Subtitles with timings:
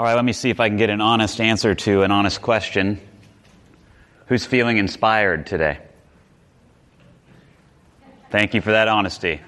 [0.00, 2.40] All right, let me see if I can get an honest answer to an honest
[2.40, 2.98] question.
[4.28, 5.78] Who's feeling inspired today?
[8.30, 9.42] Thank you for that honesty.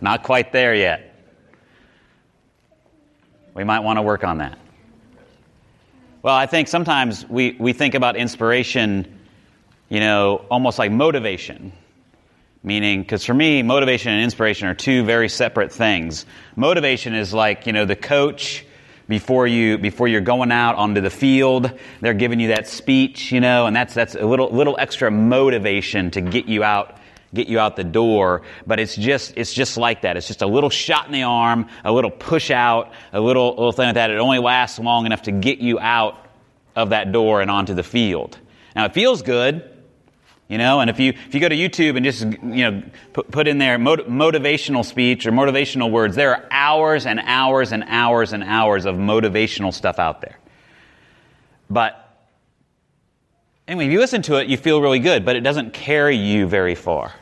[0.00, 1.14] Not quite there yet.
[3.52, 4.58] We might want to work on that.
[6.22, 9.20] Well, I think sometimes we, we think about inspiration,
[9.90, 11.70] you know, almost like motivation.
[12.62, 16.26] Meaning, because for me, motivation and inspiration are two very separate things.
[16.56, 18.66] Motivation is like, you know, the coach
[19.08, 23.40] before you before you're going out onto the field, they're giving you that speech, you
[23.40, 26.98] know, and that's that's a little little extra motivation to get you out
[27.32, 30.16] get you out the door, but it's just it's just like that.
[30.16, 33.72] It's just a little shot in the arm, a little push out, a little little
[33.72, 34.10] thing like that.
[34.10, 36.26] It only lasts long enough to get you out
[36.76, 38.38] of that door and onto the field.
[38.76, 39.69] Now it feels good,
[40.50, 42.82] you know, and if you, if you go to YouTube and just, you know,
[43.12, 47.70] put, put in there mot- motivational speech or motivational words, there are hours and hours
[47.70, 50.36] and hours and hours of motivational stuff out there.
[51.70, 52.04] But
[53.68, 56.48] anyway, if you listen to it, you feel really good, but it doesn't carry you
[56.48, 57.14] very far.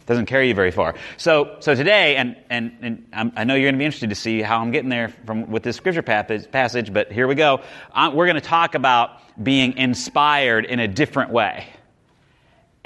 [0.00, 0.94] It doesn't carry you very far.
[1.18, 4.16] So, so today, and, and, and I'm, i know you're going to be interested to
[4.16, 7.60] see how I'm getting there from, with this scripture passage, but here we go.
[7.92, 11.66] I'm, we're going to talk about being inspired in a different way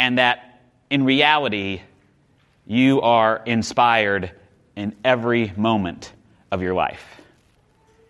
[0.00, 1.82] and that in reality,
[2.66, 4.32] you are inspired
[4.74, 6.10] in every moment
[6.50, 7.04] of your life.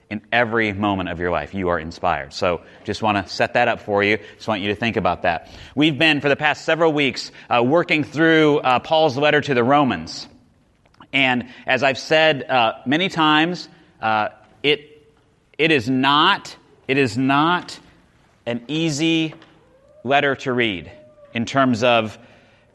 [0.09, 2.33] In every moment of your life, you are inspired.
[2.33, 4.19] So, just want to set that up for you.
[4.37, 5.49] Just want you to think about that.
[5.75, 9.65] We've been, for the past several weeks, uh, working through uh, Paul's letter to the
[9.65, 10.29] Romans.
[11.13, 13.69] And as I've said uh, many times,
[14.01, 14.29] uh,
[14.63, 15.11] it,
[15.59, 17.79] it, is not, it is not
[18.47, 19.35] an easy
[20.05, 20.93] letter to read
[21.35, 22.19] in terms of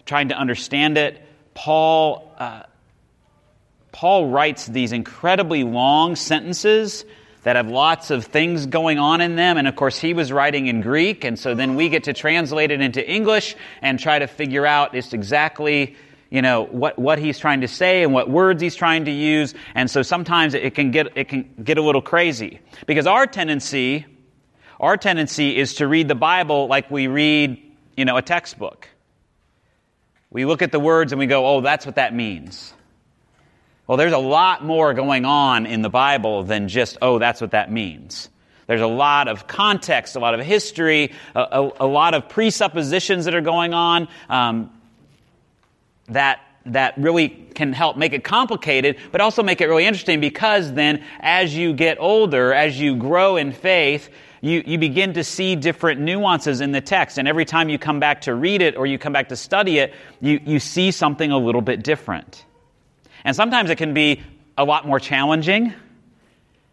[0.06, 1.22] trying to understand it.
[1.54, 2.64] Paul, uh,
[3.92, 7.06] Paul writes these incredibly long sentences
[7.44, 9.58] that have lots of things going on in them.
[9.58, 12.72] And of course, he was writing in Greek, and so then we get to translate
[12.72, 15.96] it into English and try to figure out just exactly
[16.32, 19.54] you know what, what he's trying to say and what words he's trying to use
[19.76, 24.06] and so sometimes it can get it can get a little crazy because our tendency
[24.80, 27.62] our tendency is to read the bible like we read
[27.96, 28.90] you know, a textbook.
[30.30, 32.74] We look at the words and we go, oh, that's what that means.
[33.88, 37.52] Well, there's a lot more going on in the Bible than just, oh, that's what
[37.52, 38.30] that means.
[38.68, 43.26] There's a lot of context, a lot of history, a, a, a lot of presuppositions
[43.26, 44.72] that are going on um,
[46.08, 50.74] that, that really can help make it complicated, but also make it really interesting because
[50.74, 54.10] then as you get older, as you grow in faith,
[54.46, 57.18] you, you begin to see different nuances in the text.
[57.18, 59.80] And every time you come back to read it or you come back to study
[59.80, 62.46] it, you, you see something a little bit different.
[63.24, 64.22] And sometimes it can be
[64.56, 65.74] a lot more challenging,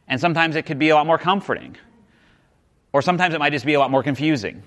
[0.07, 1.77] and sometimes it could be a lot more comforting.
[2.93, 4.63] Or sometimes it might just be a lot more confusing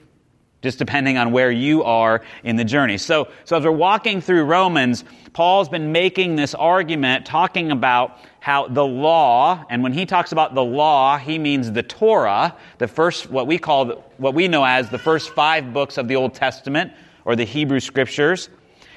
[0.65, 2.97] just depending on where you are in the journey.
[2.97, 8.67] So, so as we're walking through Romans, Paul's been making this argument talking about how
[8.67, 13.29] the law, and when he talks about the law, he means the Torah, the first,
[13.29, 16.93] what we call, what we know as the first five books of the Old Testament,
[17.25, 18.49] or the Hebrew Scriptures.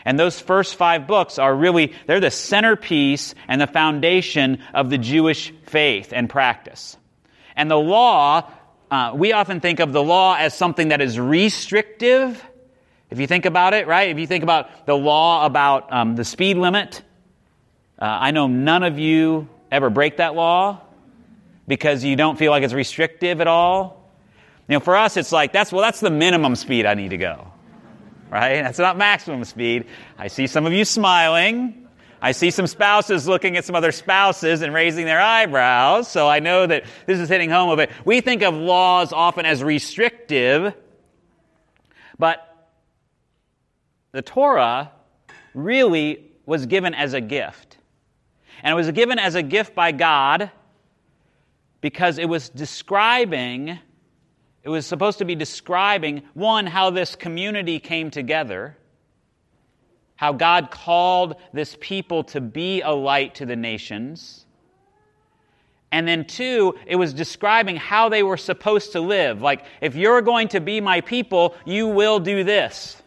[0.07, 4.97] And those first five books are really, they're the centerpiece and the foundation of the
[4.97, 6.97] Jewish faith and practice.
[7.57, 8.51] And the law
[8.91, 12.43] uh, we often think of the law as something that is restrictive.
[13.11, 14.11] If you think about it, right?
[14.11, 17.03] If you think about the law about um, the speed limit,
[17.99, 20.81] uh, I know none of you ever break that law
[21.67, 24.11] because you don't feel like it's restrictive at all.
[24.69, 27.17] You know, for us, it's like that's well, that's the minimum speed I need to
[27.17, 27.51] go,
[28.31, 28.63] right?
[28.63, 29.87] That's not maximum speed.
[30.19, 31.88] I see some of you smiling.
[32.21, 36.41] I see some spouses looking at some other spouses and raising their eyebrows, so I
[36.41, 37.91] know that this is hitting home a bit.
[38.05, 40.75] We think of laws often as restrictive,
[42.19, 42.45] but
[44.13, 44.91] the Torah
[45.55, 47.77] really was given as a gift.
[48.63, 50.51] And it was given as a gift by God
[51.81, 53.79] because it was describing,
[54.63, 58.78] it was supposed to be describing, one, how this community came together
[60.19, 64.45] how God called this people to be a light to the nations.
[65.93, 69.41] And then, two, it was describing how they were supposed to live.
[69.41, 73.01] Like, if you're going to be my people, you will do this.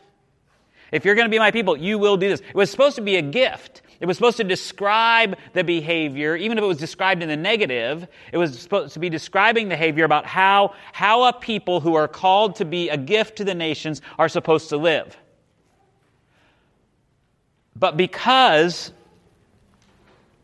[0.93, 2.39] If you're going to be my people, you will do this.
[2.39, 3.81] It was supposed to be a gift.
[3.99, 8.07] It was supposed to describe the behavior, even if it was described in the negative,
[8.31, 12.07] it was supposed to be describing the behavior about how, how a people who are
[12.07, 15.17] called to be a gift to the nations are supposed to live.
[17.75, 18.91] But because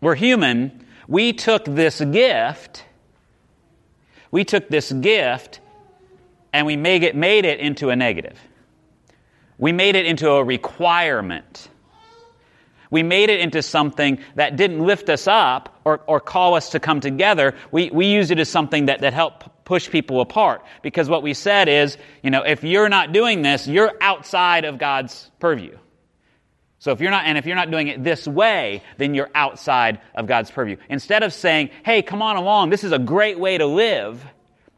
[0.01, 2.83] we're human, we took this gift,
[4.31, 5.59] we took this gift
[6.53, 8.39] and we made it, made it into a negative.
[9.57, 11.69] We made it into a requirement.
[12.89, 16.79] We made it into something that didn't lift us up or, or call us to
[16.79, 17.55] come together.
[17.71, 20.63] We, we used it as something that, that helped push people apart.
[20.81, 24.77] Because what we said is, you know, if you're not doing this, you're outside of
[24.77, 25.77] God's purview.
[26.79, 29.99] So if you're not, and if you're not doing it this way, then you're outside
[30.13, 30.77] of God's purview.
[30.89, 34.23] Instead of saying, hey, come on along, this is a great way to live,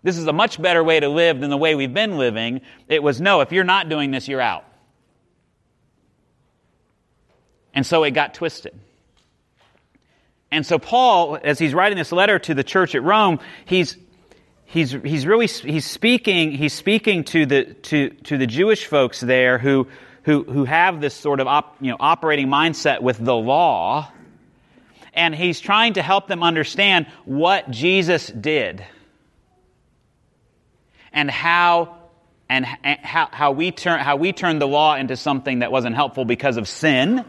[0.01, 3.04] this is a much better way to live than the way we've been living, it
[3.04, 4.63] was, no, if you're not doing this, you're out.
[7.74, 8.80] And so it got twisted.
[10.52, 13.98] And so Paul, as he's writing this letter to the church at Rome, he's,
[14.66, 19.57] he's, he's really, he's speaking, he's speaking to the, to, to the Jewish folks there
[19.57, 19.88] who,
[20.24, 24.12] who, who have this sort of op, you know, operating mindset with the law.
[25.13, 28.86] And he's trying to help them understand what Jesus did
[31.12, 31.98] and how
[32.48, 36.25] and how, how we turn how we turned the law into something that wasn't helpful
[36.25, 37.25] because of sin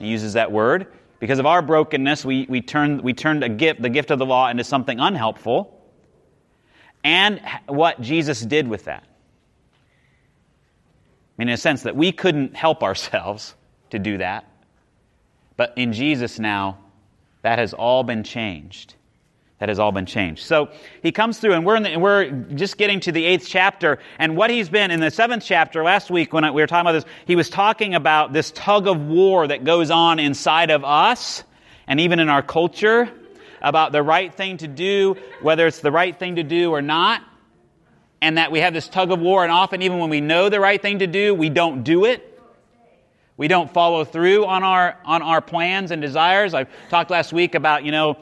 [0.00, 0.86] he uses that word.
[1.20, 4.26] Because of our brokenness, we, we, turned, we turned a gift, the gift of the
[4.26, 5.78] law into something unhelpful.
[7.04, 9.04] And what Jesus did with that.
[11.40, 13.54] Mean, in a sense that we couldn't help ourselves
[13.90, 14.44] to do that.
[15.56, 16.78] But in Jesus now,
[17.40, 18.94] that has all been changed
[19.60, 20.42] that has all been changed.
[20.42, 20.70] So
[21.02, 23.98] he comes through, and we're, the, we're just getting to the eighth chapter.
[24.18, 26.92] And what he's been in the seventh chapter, last week when we were talking about
[26.92, 31.44] this, he was talking about this tug of war that goes on inside of us
[31.86, 33.10] and even in our culture
[33.60, 37.22] about the right thing to do, whether it's the right thing to do or not.
[38.22, 40.60] And that we have this tug of war, and often, even when we know the
[40.60, 42.26] right thing to do, we don't do it.
[43.36, 46.52] We don't follow through on our, on our plans and desires.
[46.52, 48.18] I talked last week about, you know,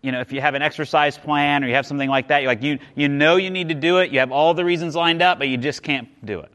[0.00, 2.62] you know, if you have an exercise plan or you have something like that, like,
[2.62, 5.38] you, you know you need to do it, you have all the reasons lined up,
[5.38, 6.50] but you just can't do it.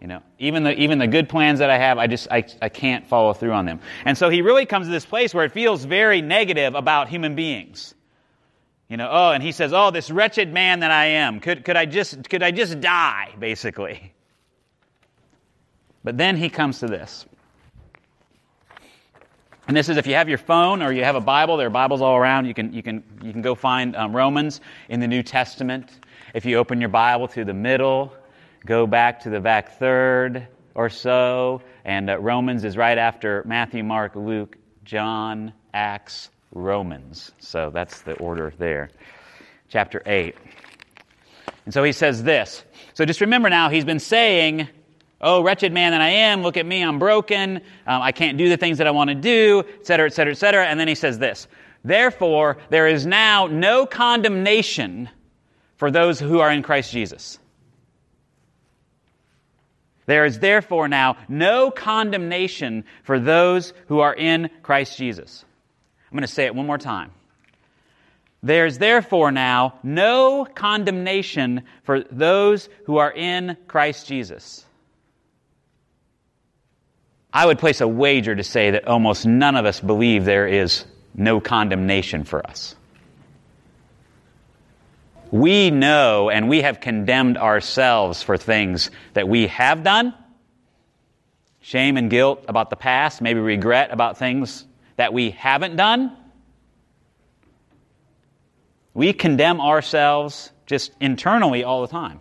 [0.00, 2.68] You know, even the, even the good plans that I have, I just, I, I
[2.68, 3.80] can't follow through on them.
[4.04, 7.34] And so he really comes to this place where it feels very negative about human
[7.34, 7.94] beings.
[8.88, 11.76] You know, oh, and he says, oh, this wretched man that I am, could, could
[11.76, 14.12] I just, could I just die, basically?
[16.04, 17.26] But then he comes to this.
[19.66, 21.70] And this is if you have your phone or you have a Bible, there are
[21.70, 22.46] Bibles all around.
[22.46, 25.90] You can, you can, you can go find um, Romans in the New Testament.
[26.32, 28.14] If you open your Bible to the middle,
[28.64, 30.46] go back to the back third
[30.76, 37.32] or so, and uh, Romans is right after Matthew, Mark, Luke, John, Acts, Romans.
[37.38, 38.90] So that's the order there.
[39.68, 40.34] Chapter 8.
[41.64, 42.64] And so he says this.
[42.94, 44.68] So just remember now, he's been saying
[45.18, 47.56] Oh, wretched man that I am, look at me, I'm broken,
[47.86, 50.66] um, I can't do the things that I want to do, etc., etc., etc.
[50.66, 51.48] And then he says this
[51.84, 55.08] Therefore, there is now no condemnation
[55.76, 57.38] for those who are in Christ Jesus.
[60.04, 65.44] There is therefore now no condemnation for those who are in Christ Jesus.
[66.10, 67.10] I'm going to say it one more time.
[68.42, 74.64] There is therefore now no condemnation for those who are in Christ Jesus.
[77.32, 80.84] I would place a wager to say that almost none of us believe there is
[81.14, 82.76] no condemnation for us.
[85.32, 90.14] We know and we have condemned ourselves for things that we have done,
[91.60, 94.64] shame and guilt about the past, maybe regret about things
[94.96, 96.16] that we haven't done.
[98.94, 102.20] We condemn ourselves just internally all the time.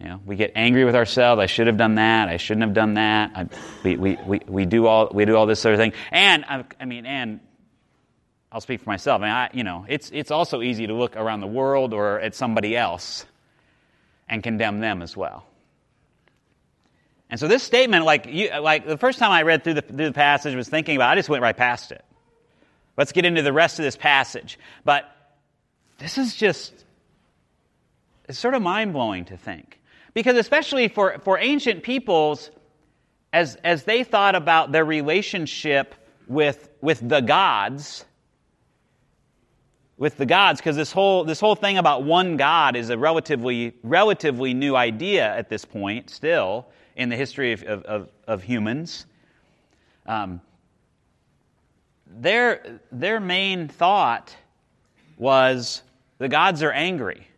[0.00, 1.40] You know, we get angry with ourselves.
[1.40, 2.28] I should have done that.
[2.28, 3.32] I shouldn't have done that.
[3.34, 3.48] I,
[3.82, 5.94] we, we, we, we, do all, we do all this sort of thing.
[6.12, 7.40] And, I, I mean, and
[8.52, 9.22] I'll speak for myself.
[9.22, 12.20] I mean, I, you know, it's, it's also easy to look around the world or
[12.20, 13.24] at somebody else
[14.28, 15.46] and condemn them as well.
[17.28, 20.06] And so this statement, like, you, like the first time I read through the, through
[20.06, 22.04] the passage, was thinking about, I just went right past it.
[22.96, 24.58] Let's get into the rest of this passage.
[24.84, 25.04] But
[25.98, 26.72] this is just,
[28.28, 29.80] it's sort of mind blowing to think.
[30.14, 32.50] Because, especially for, for ancient peoples,
[33.32, 35.94] as, as they thought about their relationship
[36.26, 38.04] with, with the gods,
[39.98, 43.74] with the gods, because this whole, this whole thing about one God is a relatively,
[43.82, 46.66] relatively new idea at this point, still,
[46.96, 49.06] in the history of, of, of, humans.
[50.06, 50.40] Um,
[52.06, 54.34] their, their main thought
[55.18, 55.82] was
[56.18, 57.28] the gods are angry.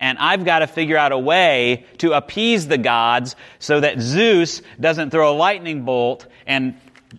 [0.00, 4.62] and I've got to figure out a way to appease the gods so that Zeus
[4.80, 6.76] doesn't throw a lightning bolt and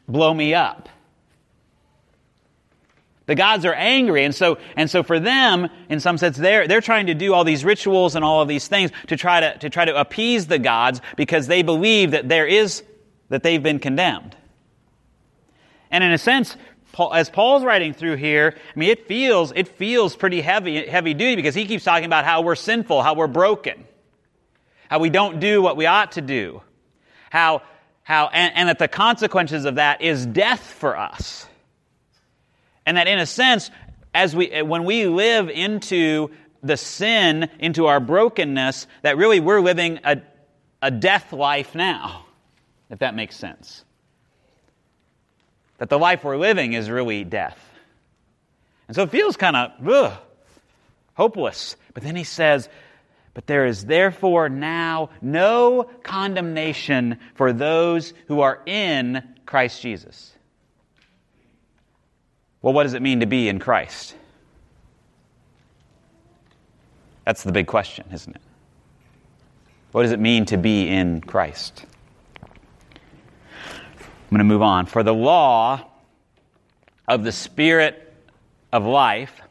[0.07, 0.89] blow me up.
[3.25, 6.81] The gods are angry, and so, and so for them, in some sense, they're, they're
[6.81, 9.69] trying to do all these rituals and all of these things to try to, to
[9.69, 12.83] try to appease the gods because they believe that there is,
[13.29, 14.35] that they've been condemned.
[15.89, 16.57] And in a sense,
[17.13, 21.37] as Paul's writing through here, I mean, it feels, it feels pretty heavy, heavy duty
[21.37, 23.85] because he keeps talking about how we're sinful, how we're broken,
[24.89, 26.61] how we don't do what we ought to do,
[27.29, 27.61] how,
[28.03, 31.47] how, and, and that the consequences of that is death for us.
[32.85, 33.71] And that in a sense,
[34.13, 36.29] as we, eh, when we live into
[36.61, 40.21] the sin, into our brokenness, that really we're living a,
[40.81, 42.25] a death life now,
[42.89, 43.83] if that makes sense.
[45.77, 47.59] That the life we're living is really death.
[48.87, 50.17] And so it feels kind of
[51.13, 51.75] hopeless.
[51.93, 52.69] But then he says,
[53.33, 60.33] But there is therefore now no condemnation for those who are in Christ Jesus.
[62.63, 64.15] Well, what does it mean to be in Christ?
[67.25, 68.41] That's the big question, isn't it?
[69.91, 71.85] What does it mean to be in Christ?
[72.41, 74.85] I'm going to move on.
[74.85, 75.85] For the law
[77.07, 78.13] of the Spirit
[78.71, 79.41] of life,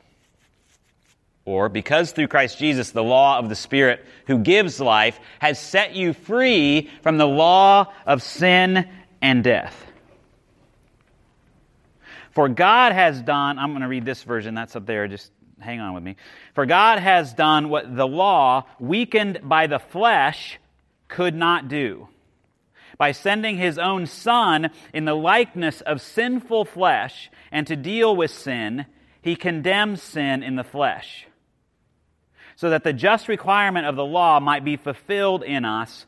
[1.45, 5.95] or because through Christ Jesus, the law of the Spirit who gives life has set
[5.95, 8.89] you free from the law of sin
[9.21, 9.92] and death.
[12.33, 15.81] For God has done, I'm going to read this version, that's up there, just hang
[15.81, 16.17] on with me.
[16.55, 20.59] For God has done what the law, weakened by the flesh,
[21.09, 22.09] could not do.
[22.99, 28.31] By sending his own Son in the likeness of sinful flesh, and to deal with
[28.31, 28.87] sin,
[29.21, 31.27] he condemns sin in the flesh.
[32.57, 36.07] So that the just requirement of the law might be fulfilled in us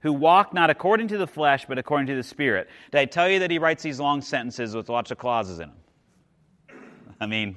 [0.00, 2.68] who walk not according to the flesh, but according to the Spirit.
[2.90, 5.68] Did I tell you that he writes these long sentences with lots of clauses in
[5.68, 6.78] them?
[7.20, 7.54] I mean,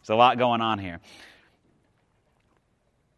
[0.00, 1.00] there's a lot going on here.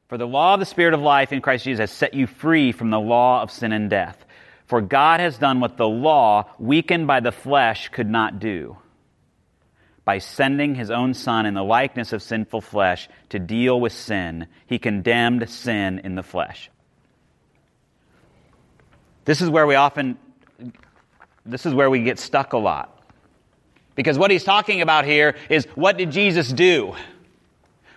[0.09, 2.73] For the law of the Spirit of life in Christ Jesus has set you free
[2.73, 4.25] from the law of sin and death.
[4.67, 8.77] For God has done what the law, weakened by the flesh, could not do.
[10.05, 14.47] By sending his own Son in the likeness of sinful flesh to deal with sin,
[14.67, 16.71] he condemned sin in the flesh
[19.29, 20.17] this is where we often,
[21.45, 23.05] this is where we get stuck a lot.
[23.95, 26.95] Because what he's talking about here is what did Jesus do?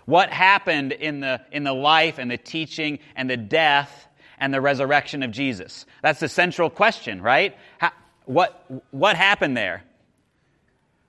[0.04, 4.10] What happened in the, in the life and the teaching and the death
[4.40, 5.86] and the resurrection of Jesus?
[6.02, 7.56] That's the central question, right?
[7.78, 7.92] How,
[8.26, 9.84] what, what happened there?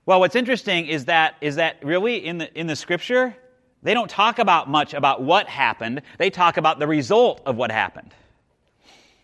[0.05, 3.35] Well, what's interesting is that, is that really in the, in the scripture,
[3.81, 6.01] they don't talk about much about what happened.
[6.17, 8.13] They talk about the result of what happened.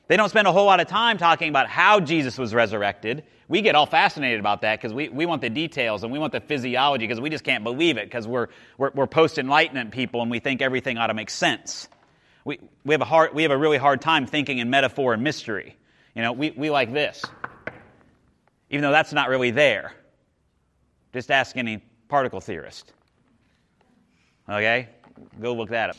[0.10, 3.26] They don't spend a whole lot of time talking about how Jesus was resurrected.
[3.48, 6.34] We get all fascinated about that because we, we want the details and we want
[6.34, 8.48] the physiology because we just can't believe it because we're,
[8.80, 11.88] we're, we're post enlightenment people and we think everything ought to make sense.
[12.44, 15.24] We, we, have a hard, we have a really hard time thinking in metaphor and
[15.24, 15.78] mystery.
[16.16, 17.24] You know, we, we like this,
[18.72, 19.94] even though that's not really there.
[21.14, 22.94] Just ask any particle theorist.
[24.50, 24.90] Okay?
[25.40, 25.98] Go look that up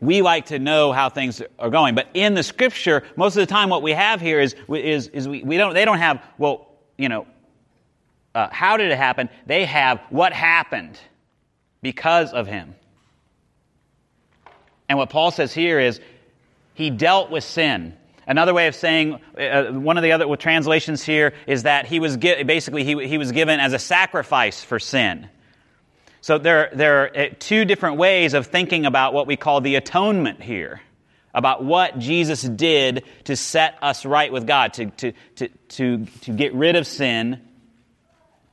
[0.00, 1.94] we like to know how things are going.
[1.94, 5.26] But in the scripture, most of the time what we have here is, is, is
[5.26, 7.26] we, we don't, they don't have, well, you know,
[8.34, 9.28] uh, how did it happen?
[9.46, 10.98] They have what happened
[11.82, 12.74] because of him.
[14.88, 16.00] And what Paul says here is
[16.74, 17.94] he dealt with sin.
[18.26, 22.16] Another way of saying, uh, one of the other translations here is that he was
[22.16, 25.28] basically he, he was given as a sacrifice for sin.
[26.20, 29.76] So there, there are uh, two different ways of thinking about what we call the
[29.76, 30.80] atonement here,
[31.32, 36.32] about what Jesus did to set us right with God, to, to, to, to, to
[36.32, 37.40] get rid of sin,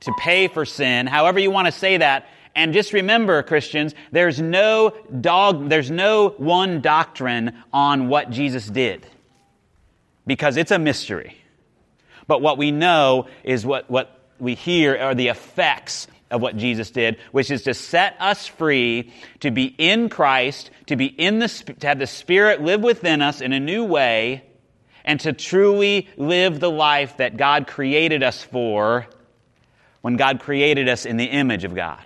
[0.00, 2.28] to pay for sin, however you want to say that.
[2.54, 9.06] And just remember, Christians, there's no dog, there's no one doctrine on what Jesus did.
[10.26, 11.36] Because it's a mystery.
[12.26, 16.90] But what we know is what, what we hear are the effects of what Jesus
[16.90, 21.48] did, which is to set us free to be in Christ, to be in the,
[21.48, 24.44] to have the Spirit live within us in a new way,
[25.04, 29.06] and to truly live the life that God created us for
[30.02, 32.02] when God created us in the image of God.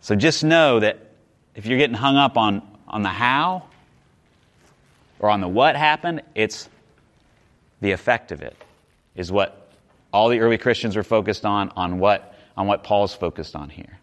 [0.00, 0.98] So just know that
[1.54, 3.64] if you're getting hung up on, on the how
[5.18, 6.68] or on the what happened, it's
[7.80, 8.56] the effect of it,
[9.16, 9.63] is what
[10.14, 13.98] all the early Christians were focused on, on what, on what Paul's focused on here.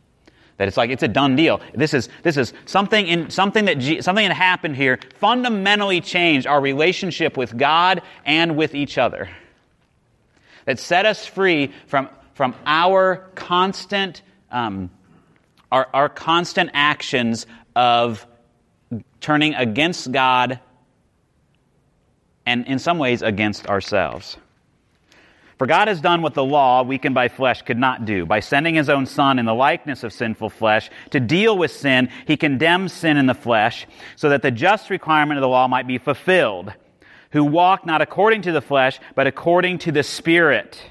[0.57, 1.61] That it's like it's a done deal.
[1.73, 6.61] This is this is something in something that something that happened here fundamentally changed our
[6.61, 9.29] relationship with God and with each other.
[10.65, 14.91] That set us free from from our constant um,
[15.71, 18.27] our, our constant actions of
[19.19, 20.59] turning against God
[22.45, 24.37] and in some ways against ourselves.
[25.61, 28.25] For God has done what the law, weakened by flesh, could not do.
[28.25, 32.09] By sending his own Son in the likeness of sinful flesh to deal with sin,
[32.25, 35.85] he condemns sin in the flesh, so that the just requirement of the law might
[35.85, 36.73] be fulfilled,
[37.29, 40.81] who walk not according to the flesh, but according to the Spirit.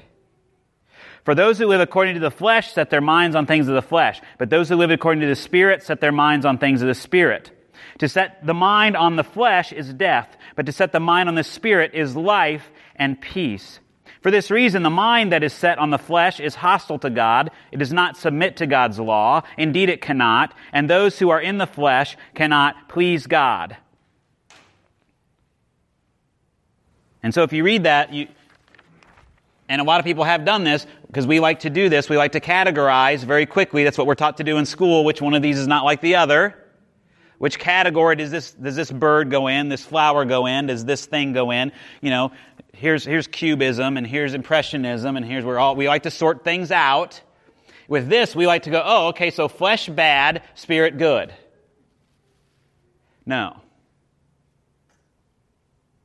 [1.25, 3.81] For those who live according to the flesh set their minds on things of the
[3.81, 6.87] flesh, but those who live according to the Spirit set their minds on things of
[6.87, 7.51] the Spirit.
[7.97, 11.35] To set the mind on the flesh is death, but to set the mind on
[11.35, 13.81] the Spirit is life and peace.
[14.21, 17.49] For this reason, the mind that is set on the flesh is hostile to God.
[17.71, 19.41] It does not submit to God's law.
[19.57, 20.53] Indeed, it cannot.
[20.71, 23.77] And those who are in the flesh cannot please God.
[27.23, 28.27] And so if you read that, you,
[29.67, 32.07] and a lot of people have done this because we like to do this.
[32.07, 33.83] We like to categorize very quickly.
[33.83, 35.03] That's what we're taught to do in school.
[35.03, 36.60] Which one of these is not like the other?
[37.41, 39.67] Which category does this, does this bird go in?
[39.67, 40.67] This flower go in?
[40.67, 41.71] Does this thing go in?
[41.99, 42.33] You know,
[42.71, 46.71] here's, here's cubism and here's impressionism and here's where all, we like to sort things
[46.71, 47.19] out.
[47.87, 51.33] With this, we like to go, oh, okay, so flesh bad, spirit good.
[53.25, 53.59] No.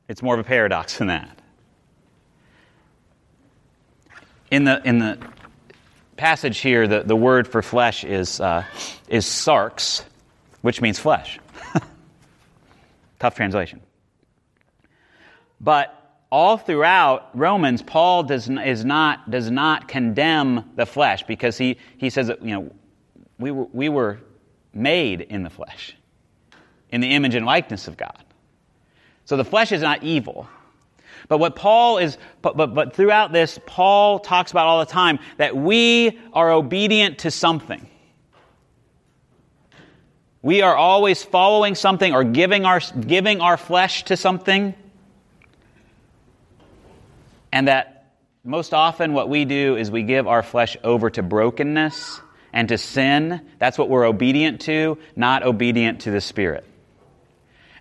[0.07, 1.37] It's more of a paradox than that.
[4.49, 5.19] In the, in the
[6.15, 8.63] passage here, the, the word for flesh is, uh,
[9.07, 10.03] is sarx,
[10.67, 11.39] which means flesh.
[13.19, 13.79] Tough translation.
[15.61, 21.77] But all throughout Romans, Paul does, is not, does not condemn the flesh because he,
[21.97, 22.71] he says that, you know,
[23.39, 24.19] we were, we were
[24.73, 25.95] made in the flesh,
[26.91, 28.21] in the image and likeness of God.
[29.23, 30.49] So the flesh is not evil.
[31.29, 35.19] But what Paul is, but, but, but throughout this, Paul talks about all the time
[35.37, 37.89] that we are obedient to something.
[40.41, 44.75] We are always following something or giving our, giving our flesh to something.
[47.51, 52.21] And that most often what we do is we give our flesh over to brokenness
[52.53, 53.41] and to sin.
[53.59, 56.65] That's what we're obedient to, not obedient to the Spirit.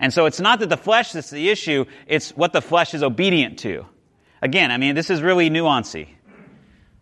[0.00, 3.02] And so it's not that the flesh is the issue, it's what the flesh is
[3.02, 3.86] obedient to.
[4.42, 6.08] Again, I mean, this is really nuancy.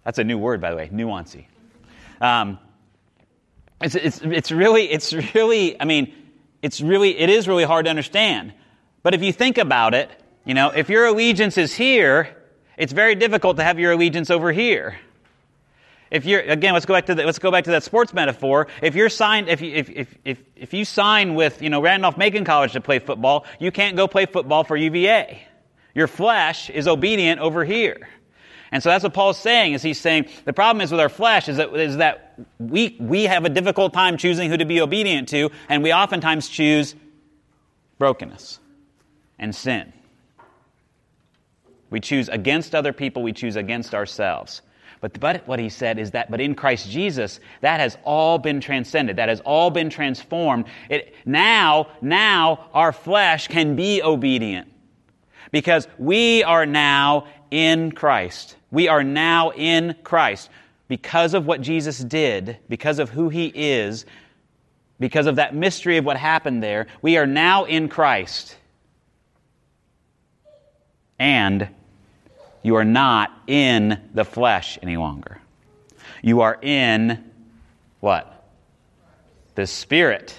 [0.04, 1.46] That's a new word, by the way, nuancy.
[2.20, 2.58] Um,
[3.84, 6.12] it's, it's, it's really, it's really, I mean,
[6.62, 8.54] it's really, it is really hard to understand.
[9.02, 10.10] But if you think about it,
[10.46, 12.34] you know, if your allegiance is here,
[12.78, 14.98] it's very difficult to have your allegiance over here.
[16.10, 18.68] If you're again, let's go back to the, let's go back to that sports metaphor.
[18.80, 22.16] If you're signed, if you, if, if, if, if you sign with you know Randolph
[22.16, 25.46] Macon College to play football, you can't go play football for UVA.
[25.94, 28.08] Your flesh is obedient over here.
[28.74, 31.48] And so that's what Paul's saying, is he's saying the problem is with our flesh
[31.48, 35.28] is that, is that we, we have a difficult time choosing who to be obedient
[35.28, 36.96] to, and we oftentimes choose
[37.98, 38.58] brokenness
[39.38, 39.92] and sin.
[41.90, 44.62] We choose against other people, we choose against ourselves.
[45.00, 48.60] But, but what he said is that, but in Christ Jesus, that has all been
[48.60, 49.14] transcended.
[49.14, 50.64] That has all been transformed.
[50.88, 54.66] It, now, now our flesh can be obedient.
[55.52, 58.56] Because we are now in Christ.
[58.72, 60.50] We are now in Christ.
[60.88, 64.04] Because of what Jesus did, because of who he is,
[64.98, 68.56] because of that mystery of what happened there, we are now in Christ.
[71.16, 71.68] And
[72.64, 75.38] you are not in the flesh any longer.
[76.22, 77.30] You are in
[78.00, 78.48] what?
[79.54, 80.36] The Spirit.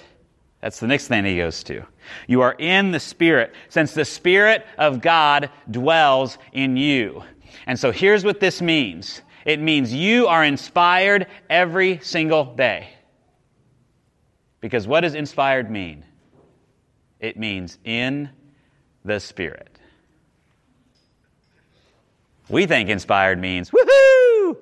[0.60, 1.86] That's the next thing he goes to.
[2.26, 7.22] You are in the Spirit, since the Spirit of God dwells in you.
[7.66, 12.88] And so here's what this means it means you are inspired every single day.
[14.60, 16.04] Because what does inspired mean?
[17.20, 18.28] It means in
[19.04, 19.78] the Spirit.
[22.48, 24.56] We think inspired means woohoo!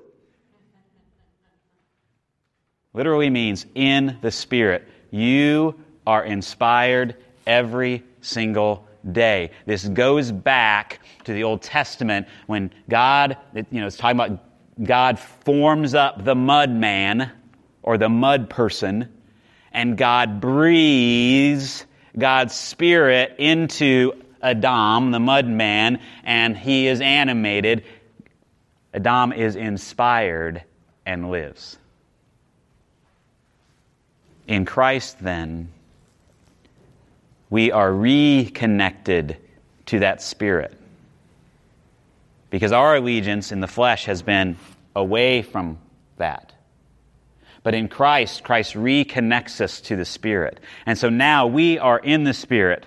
[2.93, 4.87] Literally means in the Spirit.
[5.11, 9.51] You are inspired every single day.
[9.67, 14.41] This goes back to the Old Testament when God, you know, it's talking about
[14.83, 17.31] God forms up the mud man
[17.83, 19.13] or the mud person,
[19.73, 21.85] and God breathes
[22.17, 27.85] God's Spirit into Adam, the mud man, and he is animated.
[28.93, 30.63] Adam is inspired
[31.05, 31.79] and lives.
[34.47, 35.71] In Christ, then,
[37.55, 39.37] we are reconnected
[39.87, 40.77] to that Spirit.
[42.51, 44.57] Because our allegiance in the flesh has been
[44.97, 45.79] away from
[46.17, 46.53] that.
[47.63, 50.59] But in Christ, Christ reconnects us to the Spirit.
[50.85, 52.87] And so now we are in the Spirit.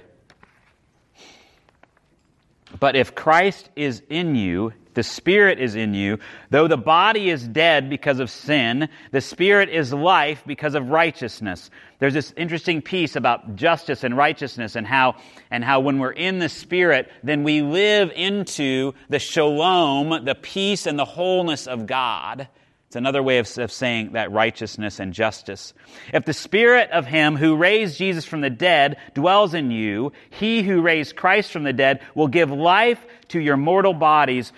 [2.77, 6.17] But if Christ is in you, the Spirit is in you.
[6.49, 11.69] Though the body is dead because of sin, the Spirit is life because of righteousness.
[11.99, 15.17] There's this interesting piece about justice and righteousness and how,
[15.51, 20.87] and how when we're in the Spirit, then we live into the shalom, the peace
[20.87, 22.47] and the wholeness of God.
[22.87, 25.73] It's another way of, of, saying that righteousness and justice.
[26.13, 30.63] If the spirit of him who raised Jesus from the dead dwells in you, he
[30.63, 34.53] who raised Christ from the dead will give life to your mortal bodies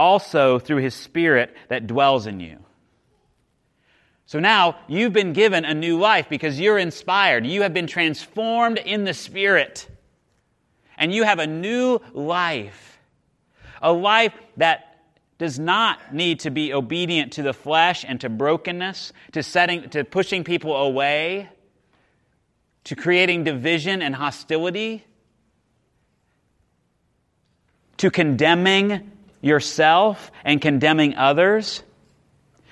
[0.00, 2.58] also through his Spirit that dwells in you.
[4.24, 7.46] So now you've been given a new life because you're inspired.
[7.46, 9.88] You have been transformed in the Spirit.
[10.96, 12.98] And you have a new life.
[13.82, 15.02] A life that
[15.38, 20.04] does not need to be obedient to the flesh and to brokenness, to setting to
[20.04, 21.48] pushing people away,
[22.84, 25.04] to creating division and hostility,
[27.96, 29.10] to condemning
[29.40, 31.82] yourself and condemning others.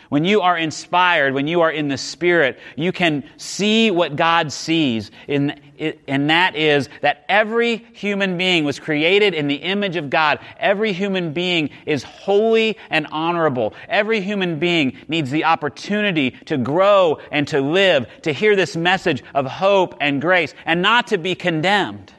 [0.08, 4.52] When you are inspired, when you are in the Spirit, you can see what God
[4.52, 5.10] sees.
[5.26, 5.60] In,
[6.06, 10.38] and that is that every human being was created in the image of God.
[10.58, 13.74] Every human being is holy and honorable.
[13.86, 19.22] Every human being needs the opportunity to grow and to live, to hear this message
[19.34, 22.14] of hope and grace, and not to be condemned.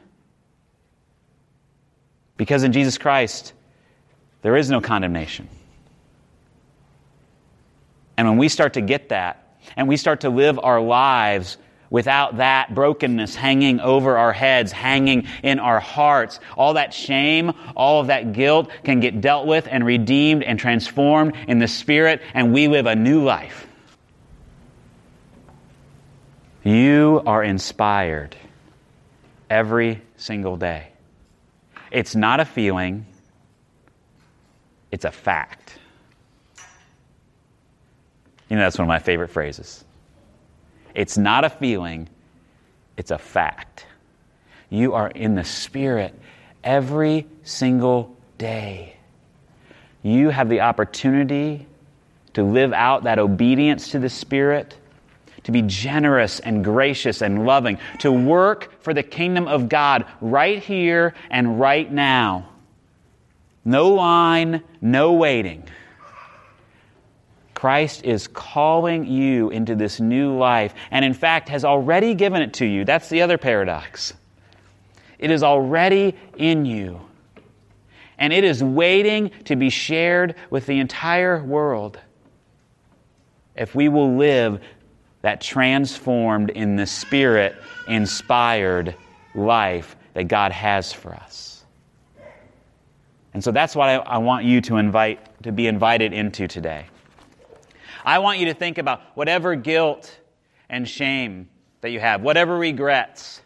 [2.38, 3.54] Because in Jesus Christ,
[4.42, 5.50] there is no condemnation.
[8.18, 11.58] And when we start to get that, and we start to live our lives
[11.90, 18.02] without that brokenness hanging over our heads, hanging in our hearts, all that shame, all
[18.02, 22.54] of that guilt can get dealt with and redeemed and transformed in the Spirit, and
[22.54, 23.68] we live a new life.
[26.64, 28.36] You are inspired
[29.50, 30.90] every single day.
[31.92, 33.06] It's not a feeling.
[34.92, 35.78] It's a fact.
[38.50, 39.84] You know, that's one of my favorite phrases.
[40.96, 42.10] It's not a feeling,
[42.98, 43.86] it's a fact.
[44.70, 46.14] You are in the Spirit
[46.64, 48.96] every single day.
[50.02, 51.68] You have the opportunity
[52.34, 54.78] to live out that obedience to the Spirit,
[55.44, 60.62] to be generous and gracious and loving, to work for the kingdom of God right
[60.64, 62.50] here and right now.
[63.70, 65.64] No line, no waiting.
[67.54, 72.54] Christ is calling you into this new life, and in fact has already given it
[72.54, 72.84] to you.
[72.84, 74.16] That's the other paradox.
[75.20, 77.00] It is already in you,
[78.18, 82.00] and it is waiting to be shared with the entire world
[83.56, 84.64] if we will live
[85.22, 87.56] that transformed in the Spirit
[87.88, 88.96] inspired
[89.36, 91.59] life that God has for us.
[93.34, 96.86] And so that's what I, I want you to invite to be invited into today.
[98.04, 100.18] I want you to think about whatever guilt
[100.70, 101.50] and shame
[101.82, 103.42] that you have, whatever regrets,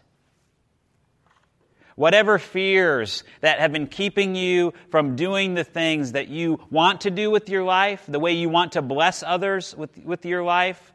[1.96, 7.12] whatever fears that have been keeping you from doing the things that you want to
[7.12, 10.94] do with your life, the way you want to bless others with, with your life,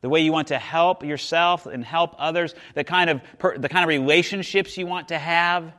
[0.00, 3.22] the way you want to help yourself and help others, the kind of,
[3.58, 5.72] the kind of relationships you want to have.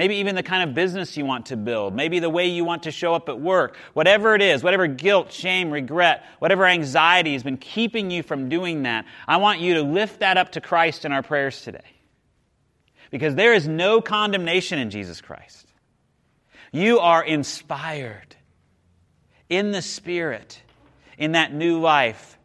[0.00, 1.94] Maybe even the kind of business you want to build.
[1.94, 3.76] Maybe the way you want to show up at work.
[3.92, 8.84] Whatever it is, whatever guilt, shame, regret, whatever anxiety has been keeping you from doing
[8.84, 11.84] that, I want you to lift that up to Christ in our prayers today.
[13.10, 15.70] Because there is no condemnation in Jesus Christ.
[16.72, 18.36] You are inspired
[19.50, 20.62] in the Spirit,
[21.18, 22.38] in that new life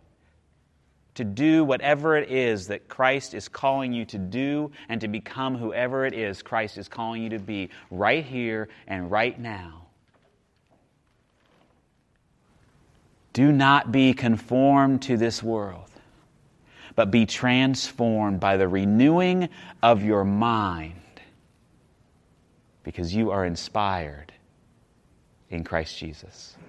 [1.16, 5.56] to do whatever it is that Christ is calling you to do and to become
[5.56, 9.88] whoever it is Christ is calling you to be right here and right now.
[13.34, 15.90] Do not be conformed to this world,
[16.96, 19.50] but be transformed by the renewing
[19.84, 20.96] of your mind
[22.84, 24.32] because you are inspired
[25.50, 26.56] in Christ Jesus.